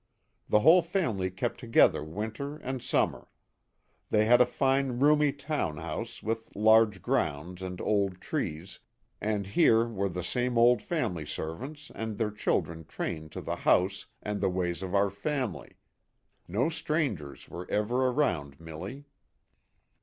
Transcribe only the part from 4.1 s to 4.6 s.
had a